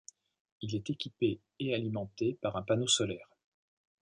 [0.63, 3.29] Il est équipé et alimenté par un panneau solaire.